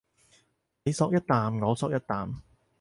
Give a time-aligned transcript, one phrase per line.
[0.83, 2.41] 你嗦一啖我嗦一啖